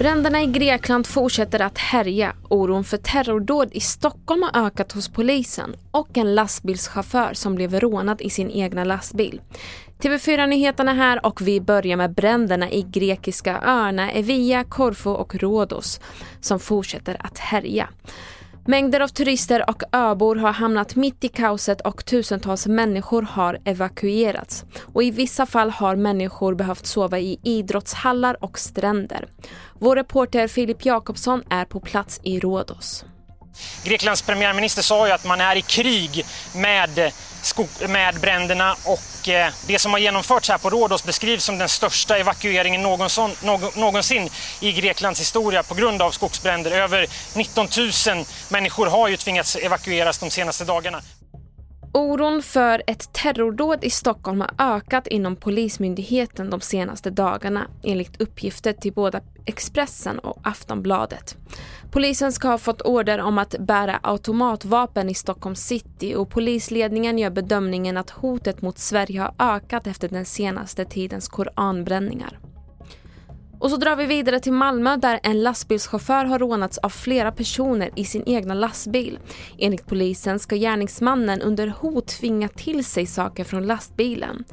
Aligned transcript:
Bränderna 0.00 0.42
i 0.42 0.46
Grekland 0.46 1.06
fortsätter 1.06 1.62
att 1.62 1.78
härja. 1.78 2.36
Oron 2.48 2.84
för 2.84 2.96
terrordåd 2.96 3.68
i 3.72 3.80
Stockholm 3.80 4.42
har 4.42 4.66
ökat 4.66 4.92
hos 4.92 5.08
polisen 5.08 5.76
och 5.90 6.18
en 6.18 6.34
lastbilschaufför 6.34 7.34
som 7.34 7.54
blev 7.54 7.80
rånad 7.80 8.20
i 8.20 8.30
sin 8.30 8.50
egna 8.50 8.84
lastbil. 8.84 9.40
TV4-nyheterna 9.98 10.94
här 10.94 11.26
och 11.26 11.40
vi 11.40 11.60
börjar 11.60 11.96
med 11.96 12.14
bränderna 12.14 12.70
i 12.70 12.82
grekiska 12.82 13.60
öarna 13.64 14.10
Evia, 14.10 14.64
Korfu 14.64 15.10
och 15.10 15.34
Rhodos 15.34 16.00
som 16.40 16.60
fortsätter 16.60 17.16
att 17.20 17.38
härja. 17.38 17.88
Mängder 18.66 19.00
av 19.00 19.08
turister 19.08 19.70
och 19.70 19.82
öbor 19.92 20.36
har 20.36 20.52
hamnat 20.52 20.96
mitt 20.96 21.24
i 21.24 21.28
kaoset 21.28 21.80
och 21.80 22.04
tusentals 22.04 22.66
människor 22.66 23.22
har 23.22 23.58
evakuerats. 23.64 24.64
Och 24.92 25.02
i 25.02 25.10
vissa 25.10 25.46
fall 25.46 25.70
har 25.70 25.96
människor 25.96 26.54
behövt 26.54 26.86
sova 26.86 27.18
i 27.18 27.38
idrottshallar 27.42 28.44
och 28.44 28.58
stränder. 28.58 29.28
Vår 29.78 29.96
reporter 29.96 30.48
Filip 30.48 30.84
Jakobsson 30.84 31.42
är 31.50 31.64
på 31.64 31.80
plats 31.80 32.20
i 32.22 32.40
Rhodos. 32.40 33.04
Greklands 33.84 34.22
premiärminister 34.22 34.82
sa 34.82 35.06
ju 35.06 35.12
att 35.12 35.24
man 35.24 35.40
är 35.40 35.56
i 35.56 35.62
krig 35.62 36.24
med, 36.54 37.12
med 37.88 38.20
bränderna 38.20 38.76
och 38.84 39.28
eh, 39.28 39.52
det 39.66 39.78
som 39.78 39.92
har 39.92 39.98
genomförts 39.98 40.48
här 40.48 40.58
på 40.58 40.70
Rhodos 40.70 41.04
beskrivs 41.04 41.44
som 41.44 41.58
den 41.58 41.68
största 41.68 42.18
evakueringen 42.18 42.82
någonsin, 42.82 43.36
någonsin 43.74 44.30
i 44.60 44.72
Greklands 44.72 45.20
historia 45.20 45.62
på 45.62 45.74
grund 45.74 46.02
av 46.02 46.10
skogsbränder. 46.10 46.70
Över 46.70 47.06
19 47.34 47.68
000 48.08 48.24
människor 48.48 48.86
har 48.86 49.08
ju 49.08 49.16
tvingats 49.16 49.56
evakueras 49.56 50.18
de 50.18 50.30
senaste 50.30 50.64
dagarna. 50.64 51.02
Oron 51.92 52.42
för 52.42 52.82
ett 52.86 53.12
terrordåd 53.12 53.84
i 53.84 53.90
Stockholm 53.90 54.40
har 54.40 54.50
ökat 54.76 55.06
inom 55.06 55.36
Polismyndigheten 55.36 56.50
de 56.50 56.60
senaste 56.60 57.10
dagarna 57.10 57.66
enligt 57.82 58.20
uppgifter 58.20 58.72
till 58.72 58.92
både 58.92 59.20
Expressen 59.44 60.18
och 60.18 60.40
Aftonbladet. 60.42 61.36
Polisen 61.90 62.32
ska 62.32 62.48
ha 62.48 62.58
fått 62.58 62.82
order 62.82 63.20
om 63.20 63.38
att 63.38 63.54
bära 63.58 64.00
automatvapen 64.02 65.08
i 65.08 65.14
Stockholm 65.14 65.54
city 65.54 66.14
och 66.14 66.30
polisledningen 66.30 67.18
gör 67.18 67.30
bedömningen 67.30 67.96
att 67.96 68.10
hotet 68.10 68.62
mot 68.62 68.78
Sverige 68.78 69.20
har 69.20 69.34
ökat 69.38 69.86
efter 69.86 70.08
den 70.08 70.24
senaste 70.24 70.84
tidens 70.84 71.28
koranbränningar. 71.28 72.38
Och 73.60 73.70
så 73.70 73.76
drar 73.76 73.96
vi 73.96 74.06
vidare 74.06 74.40
till 74.40 74.52
Malmö 74.52 74.96
där 74.96 75.20
en 75.22 75.42
lastbilschaufför 75.42 76.24
har 76.24 76.38
rånats 76.38 76.78
av 76.78 76.88
flera 76.88 77.32
personer 77.32 77.90
i 77.96 78.04
sin 78.04 78.22
egna 78.26 78.54
lastbil. 78.54 79.18
Enligt 79.58 79.86
polisen 79.86 80.38
ska 80.38 80.56
gärningsmannen 80.56 81.40
under 81.40 81.66
hot 81.66 82.06
tvinga 82.06 82.48
till 82.48 82.84
sig 82.84 83.06
saker 83.06 83.44
från 83.44 83.66
lastbilen. 83.66 84.44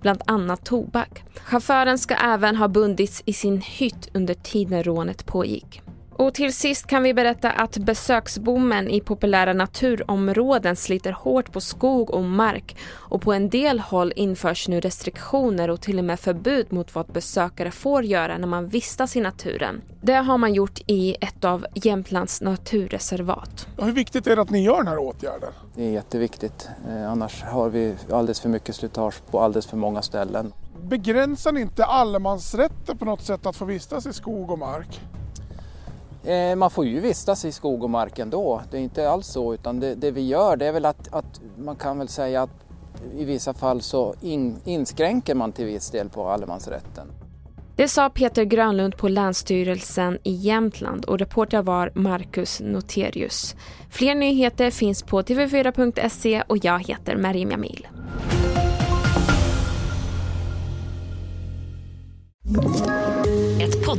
Bland 0.00 0.22
annat 0.26 0.64
tobak. 0.64 1.24
Chauffören 1.44 1.98
ska 1.98 2.14
även 2.14 2.56
ha 2.56 2.68
bundits 2.68 3.22
i 3.26 3.32
sin 3.32 3.60
hytt 3.60 4.08
under 4.14 4.34
tiden 4.34 4.82
rånet 4.82 5.26
pågick. 5.26 5.82
Och 6.16 6.34
till 6.34 6.54
sist 6.54 6.86
kan 6.86 7.02
vi 7.02 7.14
berätta 7.14 7.50
att 7.50 7.78
besöksboomen 7.78 8.88
i 8.88 9.00
populära 9.00 9.52
naturområden 9.52 10.76
sliter 10.76 11.12
hårt 11.12 11.52
på 11.52 11.60
skog 11.60 12.10
och 12.10 12.24
mark 12.24 12.76
och 12.94 13.22
på 13.22 13.32
en 13.32 13.48
del 13.48 13.80
håll 13.80 14.12
införs 14.16 14.68
nu 14.68 14.80
restriktioner 14.80 15.70
och 15.70 15.80
till 15.80 15.98
och 15.98 16.04
med 16.04 16.20
förbud 16.20 16.72
mot 16.72 16.94
vad 16.94 17.06
besökare 17.06 17.70
får 17.70 18.04
göra 18.04 18.38
när 18.38 18.46
man 18.46 18.68
vistas 18.68 19.16
i 19.16 19.20
naturen. 19.20 19.80
Det 20.02 20.14
har 20.14 20.38
man 20.38 20.54
gjort 20.54 20.80
i 20.86 21.16
ett 21.20 21.44
av 21.44 21.66
Jämtlands 21.74 22.40
naturreservat. 22.40 23.66
Hur 23.78 23.92
viktigt 23.92 24.26
är 24.26 24.36
det 24.36 24.42
att 24.42 24.50
ni 24.50 24.64
gör 24.64 24.76
den 24.76 24.88
här 24.88 24.98
åtgärden? 24.98 25.52
Det 25.74 25.84
är 25.84 25.90
jätteviktigt. 25.90 26.68
Eh, 26.88 27.10
annars 27.10 27.42
har 27.42 27.68
vi 27.68 27.94
alldeles 28.10 28.40
för 28.40 28.48
mycket 28.48 28.74
slitage 28.74 29.14
på 29.30 29.40
alldeles 29.40 29.66
för 29.66 29.76
många 29.76 30.02
ställen. 30.02 30.52
Begränsar 30.82 31.52
ni 31.52 31.60
inte 31.60 31.84
allemansrätten 31.84 32.98
på 32.98 33.04
något 33.04 33.22
sätt 33.22 33.46
att 33.46 33.56
få 33.56 33.64
vistas 33.64 34.06
i 34.06 34.12
skog 34.12 34.50
och 34.50 34.58
mark? 34.58 35.00
Eh, 36.24 36.56
man 36.56 36.70
får 36.70 36.86
ju 36.86 37.00
vistas 37.00 37.44
i 37.44 37.52
skog 37.52 37.82
och 37.82 37.90
mark 37.90 38.18
ändå. 38.18 38.62
Det 38.70 38.76
är 38.76 38.80
inte 38.80 39.10
alls 39.10 39.26
så 39.26 39.54
utan 39.54 39.80
det, 39.80 39.94
det 39.94 40.10
vi 40.10 40.26
gör 40.26 40.56
det 40.56 40.66
är 40.66 40.72
väl 40.72 40.84
att, 40.84 41.14
att, 41.14 41.40
man 41.58 41.76
kan 41.76 41.98
väl 41.98 42.08
säga 42.08 42.42
att 42.42 42.50
i 43.16 43.24
vissa 43.24 43.54
fall 43.54 43.82
så 43.82 44.14
in, 44.20 44.56
inskränker 44.64 45.34
man 45.34 45.52
till 45.52 45.66
viss 45.66 45.90
del 45.90 46.08
på 46.08 46.28
allemansrätten. 46.28 47.06
Det 47.76 47.88
sa 47.88 48.10
Peter 48.10 48.44
Grönlund 48.44 48.96
på 48.96 49.08
Länsstyrelsen 49.08 50.18
i 50.22 50.32
Jämtland 50.32 51.04
och 51.04 51.18
reporter 51.18 51.62
var 51.62 51.92
Marcus 51.94 52.60
Noterius. 52.60 53.56
Fler 53.90 54.14
nyheter 54.14 54.70
finns 54.70 55.02
på 55.02 55.22
tv4.se 55.22 56.42
och 56.46 56.64
jag 56.64 56.78
heter 56.88 57.16
Marim 57.16 57.50
Jamil. 57.50 57.86